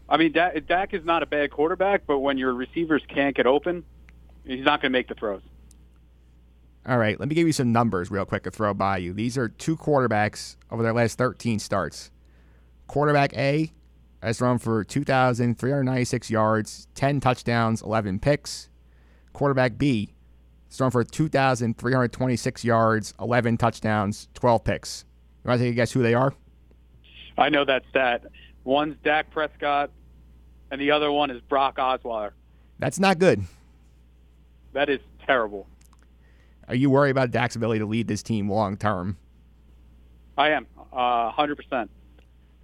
[0.09, 3.45] I mean, Dak, Dak is not a bad quarterback, but when your receivers can't get
[3.47, 3.83] open,
[4.45, 5.41] he's not going to make the throws.
[6.85, 9.13] All right, let me give you some numbers real quick to throw by you.
[9.13, 12.11] These are two quarterbacks over their last 13 starts.
[12.93, 13.71] Quarterback A
[14.21, 18.69] has thrown for 2,396 yards, 10 touchdowns, 11 picks.
[19.33, 20.13] Quarterback B
[20.67, 25.05] has thrown for 2,326 yards, 11 touchdowns, 12 picks.
[25.43, 26.35] You want to take a guess who they are?
[27.35, 28.27] I know that stat.
[28.63, 29.89] One's Dak Prescott,
[30.69, 32.33] and the other one is Brock Osweiler.
[32.77, 33.41] That's not good.
[34.73, 35.65] That is terrible.
[36.67, 39.17] Are you worried about Dak's ability to lead this team long term?
[40.37, 41.89] I am, uh, hundred percent.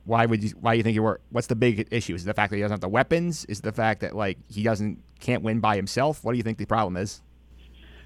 [0.09, 0.49] Why would you?
[0.59, 1.21] Why do you think you were?
[1.29, 2.15] What's the big issue?
[2.15, 3.45] Is it the fact that he doesn't have the weapons?
[3.45, 6.23] Is it the fact that like he doesn't can't win by himself?
[6.23, 7.21] What do you think the problem is?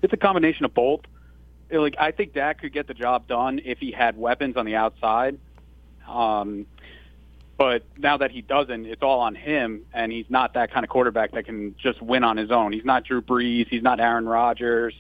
[0.02, 1.00] It's a combination of both.
[1.72, 4.76] Like I think Dak could get the job done if he had weapons on the
[4.76, 5.40] outside.
[6.06, 6.66] Um,
[7.58, 10.90] but now that he doesn't, it's all on him, and he's not that kind of
[10.90, 12.74] quarterback that can just win on his own.
[12.74, 13.70] He's not Drew Brees.
[13.70, 14.94] He's not Aaron Rodgers.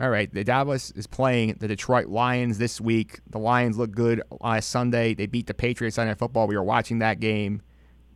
[0.00, 3.20] All right, the Dallas is playing the Detroit Lions this week.
[3.28, 5.12] The Lions look good last Sunday.
[5.12, 6.46] They beat the Patriots Sunday Football.
[6.46, 7.60] We were watching that game.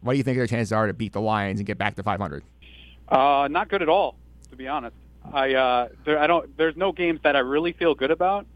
[0.01, 2.03] What do you think their chances are to beat the Lions and get back to
[2.03, 2.43] 500?
[3.11, 4.17] Uh, not good at all,
[4.49, 4.97] to be honest.
[5.31, 6.57] I uh, there, I don't.
[6.57, 8.47] There's no games that I really feel good about,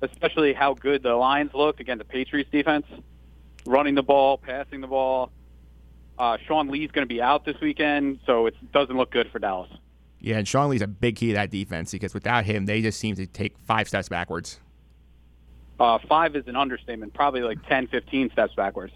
[0.00, 2.86] especially how good the Lions looked against the Patriots defense,
[3.66, 5.30] running the ball, passing the ball.
[6.18, 9.38] Uh, Sean Lee's going to be out this weekend, so it doesn't look good for
[9.38, 9.70] Dallas.
[10.26, 12.98] Yeah, and Sean Lee's a big key to that defense because without him, they just
[12.98, 14.58] seem to take five steps backwards.
[15.78, 18.92] Uh, five is an understatement, probably like 10, 15 steps backwards.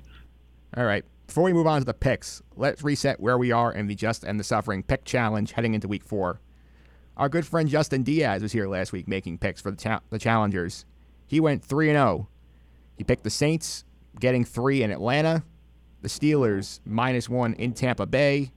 [0.77, 1.05] All right.
[1.29, 4.25] Before we move on to the picks, let's reset where we are in the Just
[4.25, 6.41] and the Suffering pick challenge heading into week four.
[7.17, 10.19] Our good friend Justin Diaz was here last week making picks for the, cha- the
[10.19, 10.85] challengers.
[11.29, 12.29] He went 3 and 0.
[12.99, 13.85] He picked the Saints,
[14.19, 15.45] getting 3 in Atlanta,
[16.03, 18.51] the Steelers minus 1 in Tampa Bay,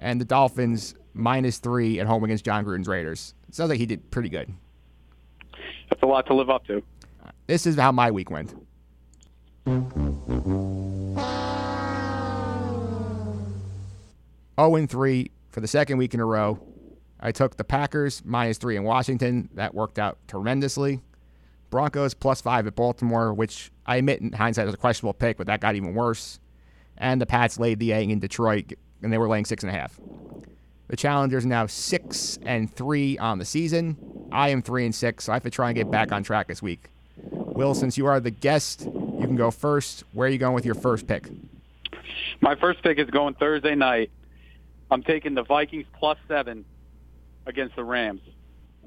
[0.00, 3.34] and the Dolphins minus 3 at home against John Gruden's Raiders.
[3.48, 4.52] It sounds like he did pretty good.
[5.90, 6.82] That's a lot to live up to.
[7.46, 8.54] This is how my week went.
[14.58, 16.58] 0 3 for the second week in a row.
[17.18, 19.48] I took the Packers minus 3 in Washington.
[19.54, 21.00] That worked out tremendously.
[21.70, 25.46] Broncos plus 5 at Baltimore, which I admit in hindsight was a questionable pick, but
[25.46, 26.38] that got even worse.
[26.96, 29.90] And the Pats laid the egg in Detroit, and they were laying 6.5.
[30.88, 33.96] The Challengers are now 6 and 3 on the season.
[34.30, 36.46] I am 3 and 6, so I have to try and get back on track
[36.46, 36.90] this week.
[37.16, 40.04] Will, since you are the guest, you can go first.
[40.12, 41.28] Where are you going with your first pick?
[42.40, 44.10] My first pick is going Thursday night.
[44.90, 46.64] I'm taking the Vikings plus seven
[47.46, 48.20] against the Rams.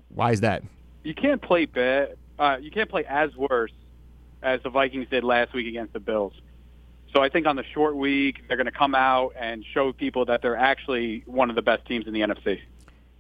[0.09, 0.63] Why is that?
[1.03, 2.15] You can't play bad.
[2.37, 3.71] Uh, you can't play as worse
[4.41, 6.33] as the Vikings did last week against the Bills.
[7.13, 10.25] So I think on the short week they're going to come out and show people
[10.25, 12.59] that they're actually one of the best teams in the NFC.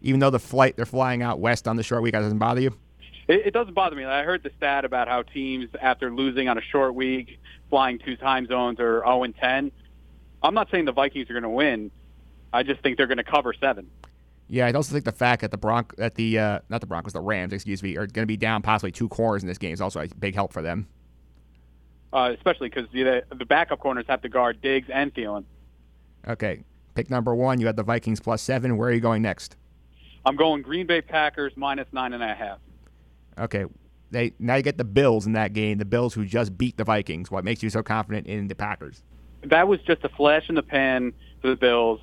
[0.01, 2.61] Even though the flight they're flying out west on the short week, that doesn't bother
[2.61, 2.75] you.
[3.27, 4.05] It, it doesn't bother me.
[4.05, 8.15] I heard the stat about how teams after losing on a short week, flying two
[8.15, 9.71] time zones, are 0 and 10.
[10.41, 11.91] I'm not saying the Vikings are going to win.
[12.53, 13.89] I just think they're going to cover seven.
[14.47, 17.13] Yeah, I also think the fact that the Bronc that the uh, not the Broncos,
[17.13, 19.73] the Rams, excuse me, are going to be down possibly two corners in this game
[19.73, 20.87] is also a big help for them.
[22.11, 25.43] Uh, especially because the, the backup corners have to guard Diggs and Thielen.
[26.27, 26.63] Okay,
[26.95, 27.59] pick number one.
[27.59, 28.77] You had the Vikings plus seven.
[28.77, 29.55] Where are you going next?
[30.25, 32.57] I'm going Green Bay Packers minus nine and a half.
[33.37, 33.65] Okay,
[34.11, 35.77] they now you get the Bills in that game.
[35.77, 37.29] The Bills who just beat the Vikings.
[37.29, 39.03] What makes you so confident in the Packers?
[39.43, 42.01] That was just a flash in the pan for the Bills.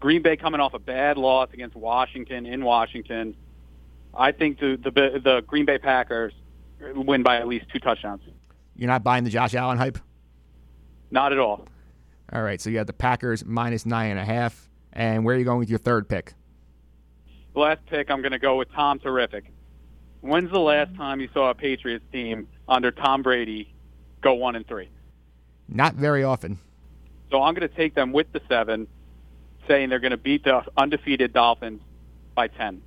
[0.00, 3.36] Green Bay coming off a bad loss against Washington in Washington.
[4.12, 6.32] I think the the, the Green Bay Packers
[6.94, 8.22] win by at least two touchdowns.
[8.80, 9.98] You're not buying the Josh Allen hype?
[11.10, 11.66] Not at all.
[12.32, 14.70] All right, so you have the Packers minus nine and a half.
[14.94, 16.32] And where are you going with your third pick?
[17.54, 19.52] Last pick, I'm going to go with Tom Terrific.
[20.22, 23.74] When's the last time you saw a Patriots team under Tom Brady
[24.22, 24.88] go one and three?
[25.68, 26.58] Not very often.
[27.30, 28.86] So I'm going to take them with the seven,
[29.68, 31.82] saying they're going to beat the undefeated Dolphins
[32.34, 32.80] by 10.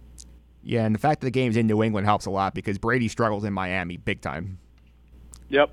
[0.63, 3.09] Yeah, and the fact that the game's in New England helps a lot because Brady
[3.09, 4.57] struggles in Miami big time.
[5.49, 5.69] Yep.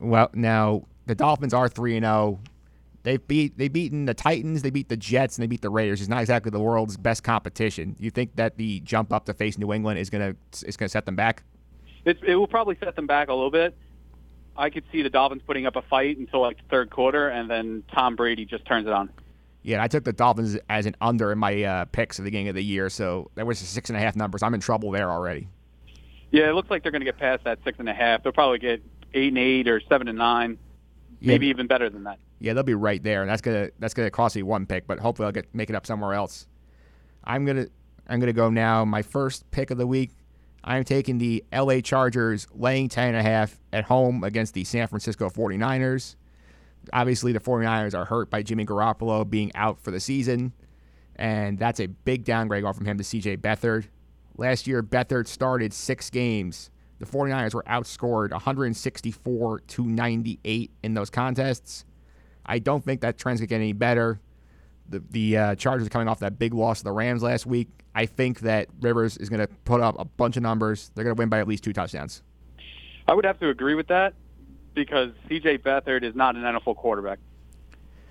[0.00, 2.40] Well, now the Dolphins are three and zero.
[3.02, 6.00] They've beat they've beaten the Titans, they beat the Jets, and they beat the Raiders.
[6.00, 7.96] It's not exactly the world's best competition.
[7.98, 10.34] You think that the jump up to face New England is gonna
[10.66, 11.42] is gonna set them back?
[12.04, 13.76] It, it will probably set them back a little bit.
[14.56, 17.48] I could see the Dolphins putting up a fight until like the third quarter, and
[17.48, 19.10] then Tom Brady just turns it on.
[19.62, 22.48] Yeah, I took the Dolphins as an under in my uh, picks at the beginning
[22.48, 24.42] of the year, so that was a six and a half numbers.
[24.42, 25.48] I'm in trouble there already.
[26.30, 28.22] Yeah, it looks like they're going to get past that six and a half.
[28.22, 28.82] They'll probably get
[29.14, 30.58] eight and eight or seven and nine,
[31.20, 31.28] Yeah.
[31.32, 32.18] maybe even better than that.
[32.40, 34.98] Yeah, they'll be right there, and that's gonna that's gonna cost me one pick, but
[35.00, 36.46] hopefully I'll get make it up somewhere else.
[37.24, 37.66] I'm gonna
[38.06, 38.84] I'm gonna go now.
[38.84, 40.10] My first pick of the week.
[40.64, 44.88] I'm taking the LA Chargers laying 10 and a half at home against the San
[44.88, 46.16] Francisco 49ers.
[46.92, 50.52] Obviously, the 49ers are hurt by Jimmy Garoppolo being out for the season,
[51.16, 53.86] and that's a big downgrade going from him to CJ Beathard.
[54.36, 61.10] Last year, Beathard started six games the 49ers were outscored 164 to 98 in those
[61.10, 61.84] contests.
[62.44, 64.20] I don't think that trend's going to get any better.
[64.88, 67.68] The, the uh, Chargers are coming off that big loss to the Rams last week.
[67.94, 70.90] I think that Rivers is going to put up a bunch of numbers.
[70.94, 72.22] They're going to win by at least two touchdowns.
[73.06, 74.14] I would have to agree with that
[74.74, 75.58] because C.J.
[75.58, 77.18] Beathard is not an NFL quarterback.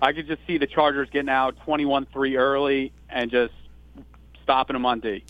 [0.00, 3.54] I could just see the Chargers getting out 21-3 early and just
[4.42, 5.24] stopping them on D.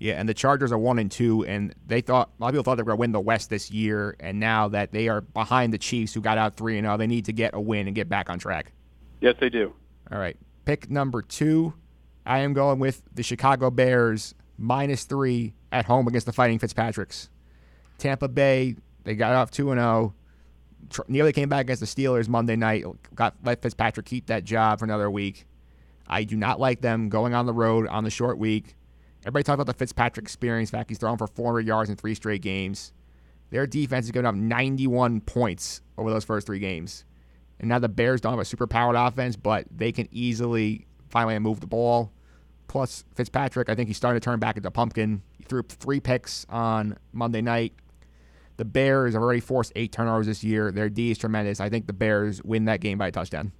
[0.00, 2.62] Yeah, and the Chargers are one and two, and they thought a lot of people
[2.62, 5.22] thought they were going to win the West this year, and now that they are
[5.22, 7.88] behind the Chiefs, who got out three and zero, they need to get a win
[7.88, 8.72] and get back on track.
[9.20, 9.72] Yes, they do.
[10.12, 11.74] All right, pick number two.
[12.24, 17.28] I am going with the Chicago Bears minus three at home against the Fighting Fitzpatricks.
[17.98, 20.14] Tampa Bay, they got off two and oh.
[20.92, 21.06] zero.
[21.08, 22.84] Nearly came back against the Steelers Monday night.
[23.14, 25.46] Got let Fitzpatrick keep that job for another week.
[26.06, 28.76] I do not like them going on the road on the short week.
[29.28, 30.70] Everybody talks about the Fitzpatrick experience.
[30.70, 32.94] In fact, he's thrown for 400 yards in three straight games.
[33.50, 37.04] Their defense is giving up 91 points over those first three games.
[37.60, 41.38] And now the Bears don't have a super powered offense, but they can easily finally
[41.40, 42.10] move the ball.
[42.68, 45.20] Plus, Fitzpatrick, I think he's starting to turn back into pumpkin.
[45.36, 47.74] He threw three picks on Monday night.
[48.56, 50.72] The Bears have already forced eight turnovers this year.
[50.72, 51.60] Their D is tremendous.
[51.60, 53.52] I think the Bears win that game by a touchdown.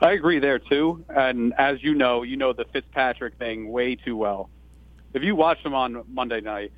[0.00, 1.04] I agree there too.
[1.08, 4.50] And as you know, you know the Fitzpatrick thing way too well.
[5.14, 6.72] If you watch him on Monday night,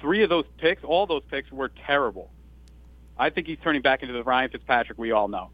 [0.00, 2.30] three of those picks, all those picks were terrible.
[3.18, 5.50] I think he's turning back into the Ryan Fitzpatrick we all know.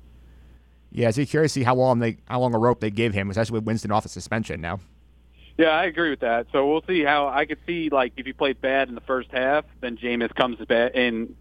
[0.93, 3.31] Yeah, so curious to see how long they how long a rope they give him,
[3.31, 4.81] especially with Winston off the suspension now.
[5.57, 6.47] Yeah, I agree with that.
[6.53, 9.31] So we'll see how I could see like if he played bad in the first
[9.31, 11.37] half, then Jameis comes back in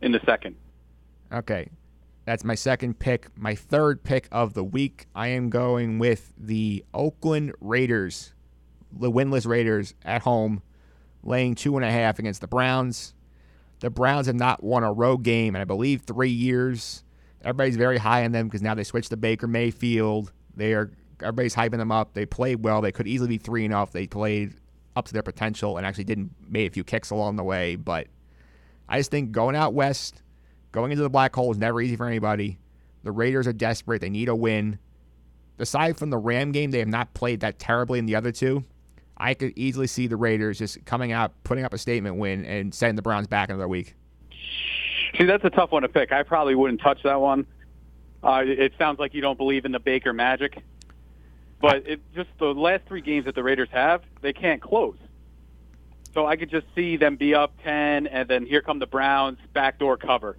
[0.00, 0.56] in the second.
[1.32, 1.68] Okay.
[2.24, 3.36] That's my second pick.
[3.36, 8.32] My third pick of the week, I am going with the Oakland Raiders,
[8.92, 10.62] the winless Raiders at home,
[11.24, 13.14] laying two and a half against the Browns.
[13.80, 17.02] The Browns have not won a road game in, I believe, three years.
[17.42, 20.32] Everybody's very high on them because now they switched to Baker Mayfield.
[20.54, 22.14] They are everybody's hyping them up.
[22.14, 22.80] They played well.
[22.80, 23.90] They could easily be three and off.
[23.90, 24.54] They played
[24.94, 27.74] up to their potential and actually didn't made a few kicks along the way.
[27.74, 28.06] But
[28.88, 30.22] I just think going out west
[30.72, 32.58] Going into the black hole is never easy for anybody.
[33.04, 34.00] The Raiders are desperate.
[34.00, 34.78] They need a win.
[35.58, 38.64] Aside from the Ram game, they have not played that terribly in the other two.
[39.16, 42.74] I could easily see the Raiders just coming out, putting up a statement win, and
[42.74, 43.94] sending the Browns back another week.
[45.18, 46.10] See, that's a tough one to pick.
[46.10, 47.46] I probably wouldn't touch that one.
[48.24, 50.62] Uh, it sounds like you don't believe in the Baker magic,
[51.60, 54.96] but it just the last three games that the Raiders have, they can't close.
[56.14, 59.38] So I could just see them be up ten, and then here come the Browns
[59.52, 60.38] backdoor cover.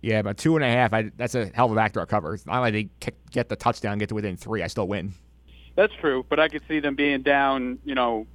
[0.00, 2.34] Yeah, but two and a half, I, that's a hell of a backdoor cover.
[2.34, 2.88] It's not like they
[3.30, 4.62] get the touchdown, get to within three.
[4.62, 5.12] I still win.
[5.74, 8.26] That's true, but I could see them being down, you know,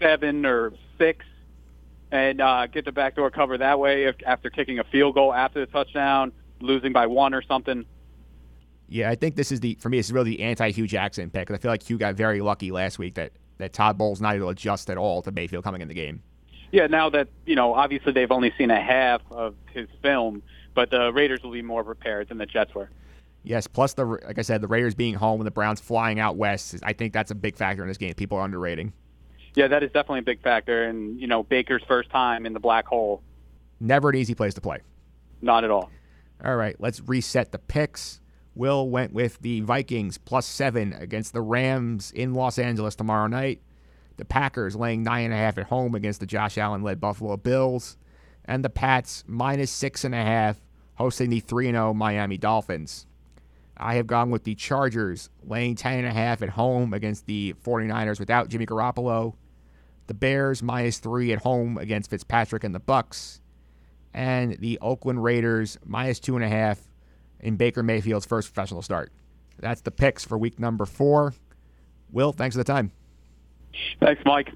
[0.00, 1.24] seven or six,
[2.10, 5.60] and uh, get the backdoor cover that way if, after kicking a field goal after
[5.60, 7.84] the touchdown, losing by one or something.
[8.88, 9.98] Yeah, I think this is the for me.
[9.98, 11.50] It's really the anti-Hue Jackson pick.
[11.50, 14.46] I feel like Hue got very lucky last week that that Todd Bowles not able
[14.46, 16.22] to adjust at all to Mayfield coming in the game.
[16.72, 20.42] Yeah, now that you know, obviously they've only seen a half of his film
[20.78, 22.88] but the Raiders will be more prepared than the Jets were.
[23.42, 26.36] Yes, plus the like I said, the Raiders being home and the Browns flying out
[26.36, 28.14] west, I think that's a big factor in this game.
[28.14, 28.92] People are underrating.
[29.56, 32.60] Yeah, that is definitely a big factor, and you know Baker's first time in the
[32.60, 33.24] black hole.
[33.80, 34.78] Never an easy place to play.
[35.42, 35.90] Not at all.
[36.44, 38.20] All right, let's reset the picks.
[38.54, 43.62] Will went with the Vikings plus seven against the Rams in Los Angeles tomorrow night.
[44.16, 47.36] The Packers laying nine and a half at home against the Josh Allen led Buffalo
[47.36, 47.96] Bills.
[48.44, 50.56] And the Pats minus six and a half
[50.98, 53.06] hosting the 3 0 Miami Dolphins.
[53.76, 58.66] I have gone with the Chargers, laying 10.5 at home against the 49ers without Jimmy
[58.66, 59.34] Garoppolo.
[60.08, 63.40] The Bears minus 3 at home against Fitzpatrick and the Bucs.
[64.12, 66.78] And the Oakland Raiders minus 2.5
[67.40, 69.12] in Baker Mayfield's first professional start.
[69.60, 71.34] That's the picks for week number four.
[72.10, 72.90] Will, thanks for the time.
[74.00, 74.50] Thanks, Mike.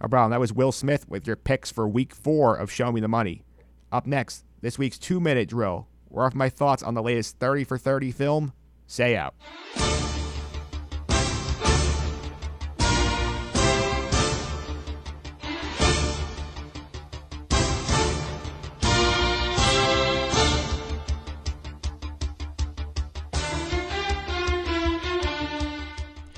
[0.00, 3.00] Oh, Brown, that was Will Smith with your picks for week four of Show Me
[3.00, 3.42] the Money.
[3.92, 7.64] Up next, this week's two minute drill, where off my thoughts on the latest 30
[7.64, 8.54] for 30 film,
[8.88, 9.30] Seau.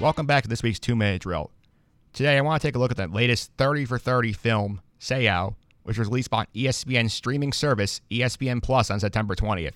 [0.00, 1.52] Welcome back to this week's two minute drill.
[2.12, 5.54] Today, I want to take a look at the latest 30 for 30 film, Seau,
[5.86, 9.74] which was released on ESPN streaming service ESPN Plus on September 20th.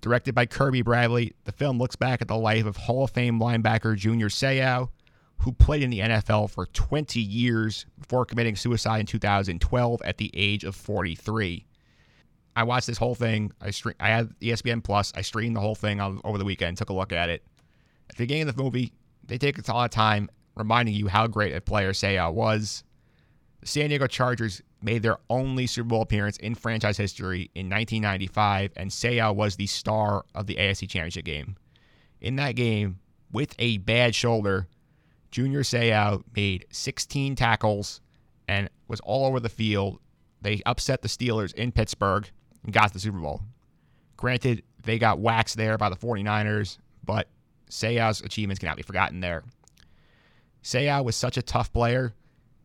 [0.00, 3.38] Directed by Kirby Bradley, the film looks back at the life of Hall of Fame
[3.38, 4.88] linebacker Junior Seau,
[5.40, 10.30] who played in the NFL for 20 years before committing suicide in 2012 at the
[10.32, 11.66] age of 43.
[12.56, 13.52] I watched this whole thing.
[13.60, 15.12] I stream, I had ESPN Plus.
[15.14, 16.78] I streamed the whole thing over the weekend.
[16.78, 17.44] Took a look at it.
[18.08, 18.94] At the beginning of the movie,
[19.26, 22.84] they take a lot of time reminding you how great a player Seau was.
[23.60, 28.72] The San Diego Chargers made their only Super Bowl appearance in franchise history in 1995,
[28.76, 31.56] and Seau was the star of the AFC Championship game.
[32.20, 32.98] In that game,
[33.32, 34.68] with a bad shoulder,
[35.30, 38.00] Junior Seau made 16 tackles
[38.48, 40.00] and was all over the field.
[40.42, 42.28] They upset the Steelers in Pittsburgh
[42.64, 43.42] and got the Super Bowl.
[44.16, 47.28] Granted, they got waxed there by the 49ers, but
[47.70, 49.44] Seau's achievements cannot be forgotten there.
[50.62, 52.12] Seau was such a tough player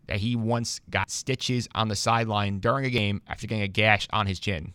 [0.08, 4.08] that he once got stitches on the sideline during a game after getting a gash
[4.12, 4.74] on his chin.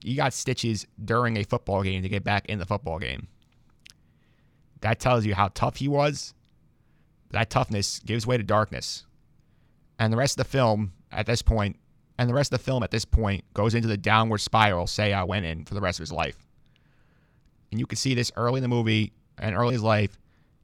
[0.00, 3.28] He got stitches during a football game to get back in the football game.
[4.80, 6.34] That tells you how tough he was.
[7.30, 9.04] That toughness gives way to darkness.
[9.98, 11.76] And the rest of the film at this point,
[12.16, 15.26] and the rest of the film at this point goes into the downward spiral Seau
[15.26, 16.36] went in for the rest of his life.
[17.72, 20.16] And you can see this early in the movie and early in his life.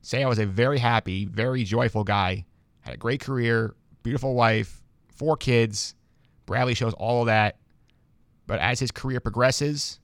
[0.02, 2.44] Seau was a very happy, very joyful guy
[2.84, 5.94] had a great career, beautiful wife, four kids.
[6.46, 7.56] Bradley shows all of that.
[8.46, 9.98] But as his career progresses,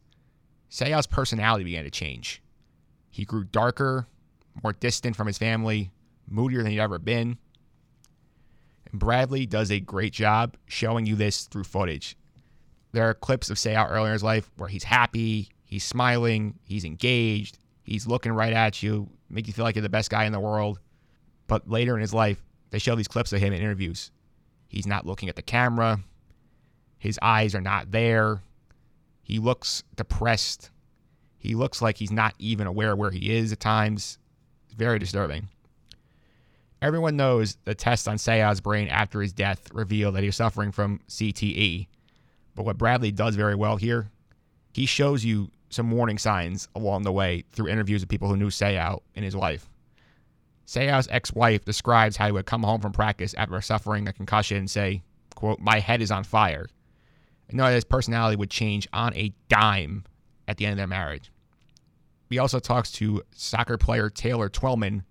[0.70, 2.42] Seau's personality began to change.
[3.10, 4.06] He grew darker,
[4.62, 5.90] more distant from his family,
[6.28, 7.36] moodier than he'd ever been.
[8.90, 12.16] And Bradley does a great job showing you this through footage.
[12.92, 16.84] There are clips of Seau earlier in his life where he's happy, he's smiling, he's
[16.84, 20.32] engaged, he's looking right at you, make you feel like you're the best guy in
[20.32, 20.80] the world.
[21.46, 24.10] But later in his life, they show these clips of him in interviews.
[24.68, 26.00] He's not looking at the camera.
[26.98, 28.42] His eyes are not there.
[29.22, 30.70] He looks depressed.
[31.38, 34.18] He looks like he's not even aware where he is at times.
[34.66, 35.48] It's very disturbing.
[36.82, 40.72] Everyone knows the tests on Seau's brain after his death revealed that he was suffering
[40.72, 41.86] from CTE.
[42.54, 44.10] But what Bradley does very well here,
[44.72, 48.50] he shows you some warning signs along the way through interviews with people who knew
[48.50, 49.68] Seau in his life.
[50.70, 54.70] Seau's ex-wife describes how he would come home from practice after suffering a concussion and
[54.70, 55.02] say,
[55.34, 56.68] quote, my head is on fire.
[57.48, 60.04] And know that his personality would change on a dime
[60.46, 61.32] at the end of their marriage.
[62.28, 65.02] He also talks to soccer player Taylor Twellman,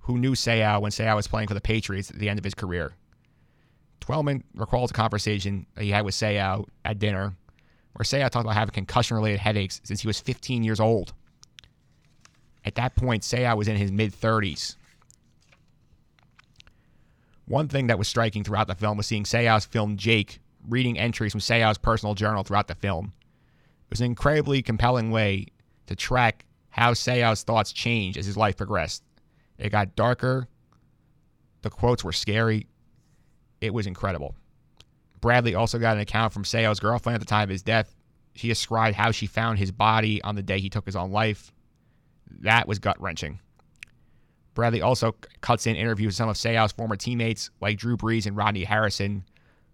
[0.00, 2.54] who knew Seau when Seau was playing for the Patriots at the end of his
[2.54, 2.92] career.
[4.02, 7.34] Twellman recalls a conversation he had with Seau at dinner,
[7.94, 11.14] where Seau talked about having concussion-related headaches since he was 15 years old.
[12.66, 14.76] At that point, Seau was in his mid-30s.
[17.48, 21.32] One thing that was striking throughout the film was seeing Seau's film Jake reading entries
[21.32, 23.14] from Seau's personal journal throughout the film.
[23.86, 25.46] It was an incredibly compelling way
[25.86, 29.02] to track how Seau's thoughts changed as his life progressed.
[29.56, 30.46] It got darker.
[31.62, 32.66] The quotes were scary.
[33.62, 34.34] It was incredible.
[35.22, 37.96] Bradley also got an account from Seau's girlfriend at the time of his death.
[38.34, 41.50] She described how she found his body on the day he took his own life.
[42.42, 43.40] That was gut wrenching.
[44.58, 48.36] Bradley also cuts in interviews with some of Seau's former teammates like Drew Brees and
[48.36, 49.22] Rodney Harrison,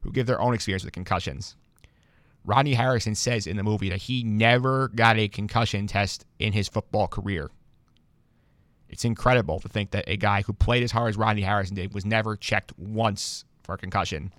[0.02, 1.56] who give their own experience with concussions.
[2.44, 6.68] Rodney Harrison says in the movie that he never got a concussion test in his
[6.68, 7.50] football career.
[8.90, 11.94] It's incredible to think that a guy who played as hard as Rodney Harrison did
[11.94, 14.34] was never checked once for a concussion.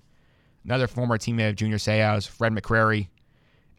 [0.64, 3.08] Another former teammate of Junior Seau's, Fred McCrary,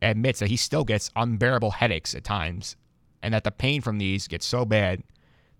[0.03, 2.75] admits that he still gets unbearable headaches at times,
[3.23, 5.05] and that the pain from these gets so bad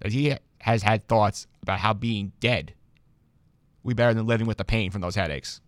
[0.01, 2.75] that he has had thoughts about how being dead
[3.83, 5.61] we better than living with the pain from those headaches.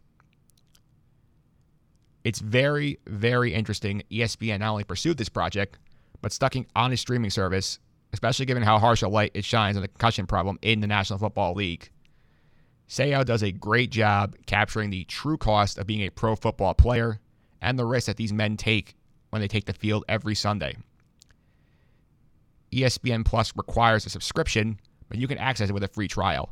[2.24, 4.02] It's very, very interesting.
[4.10, 5.78] ESPN not only pursued this project,
[6.20, 7.78] but stuck on his streaming service,
[8.12, 11.18] especially given how harsh a light it shines on the concussion problem in the National
[11.18, 11.90] Football League.
[12.88, 17.20] Seau does a great job capturing the true cost of being a pro football player
[17.60, 18.96] and the risk that these men take
[19.30, 20.76] when they take the field every Sunday.
[22.72, 26.50] ESPN Plus requires a subscription, but you can access it with a free trial.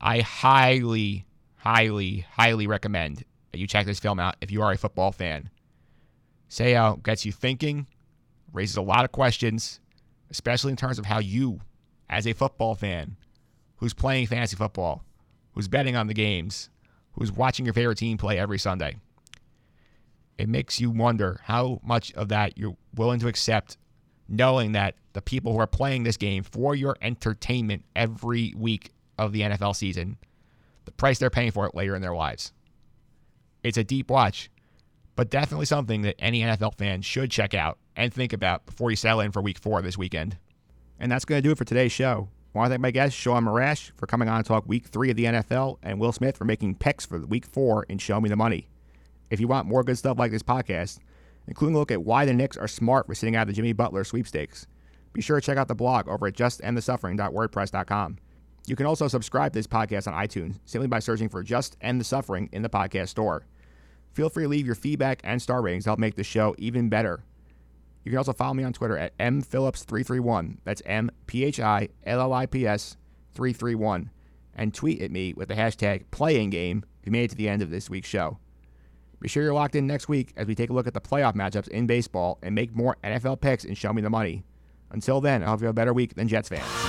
[0.00, 4.78] I highly, highly, highly recommend that you check this film out if you are a
[4.78, 5.50] football fan.
[6.48, 7.86] Seau gets you thinking,
[8.52, 9.80] raises a lot of questions,
[10.30, 11.60] especially in terms of how you,
[12.08, 13.16] as a football fan,
[13.76, 15.04] who's playing fantasy football,
[15.52, 16.70] who's betting on the games,
[17.12, 18.96] who's watching your favorite team play every Sunday,
[20.38, 23.76] it makes you wonder how much of that you're willing to accept
[24.28, 29.32] knowing that the people who are playing this game for your entertainment every week of
[29.32, 30.16] the NFL season,
[30.84, 32.52] the price they're paying for it later in their lives.
[33.62, 34.50] It's a deep watch,
[35.16, 38.96] but definitely something that any NFL fan should check out and think about before you
[38.96, 40.36] settle in for week four this weekend.
[41.00, 42.28] And that's going to do it for today's show.
[42.54, 45.10] I want to thank my guest, Sean Marash, for coming on to talk week three
[45.10, 48.28] of the NFL, and Will Smith for making picks for week four in Show Me
[48.28, 48.68] the Money.
[49.30, 50.98] If you want more good stuff like this podcast,
[51.48, 54.04] including a look at why the Knicks are smart for sitting out the Jimmy Butler
[54.04, 54.66] sweepstakes,
[55.12, 58.18] be sure to check out the blog over at justendthesuffering.wordpress.com.
[58.66, 62.00] You can also subscribe to this podcast on iTunes simply by searching for Just End
[62.00, 63.46] the Suffering in the podcast store.
[64.12, 66.88] Feel free to leave your feedback and star ratings to help make the show even
[66.88, 67.24] better.
[68.04, 70.58] You can also follow me on Twitter at mphillips331.
[70.64, 72.96] That's M P H I L L I P S
[73.34, 74.10] 331.
[74.54, 77.48] And tweet at me with the hashtag playing game if you made it to the
[77.48, 78.38] end of this week's show.
[79.20, 81.34] Be sure you're locked in next week as we take a look at the playoff
[81.34, 84.44] matchups in baseball and make more NFL picks and show me the money.
[84.90, 86.87] Until then, I hope you have a better week than Jets fans.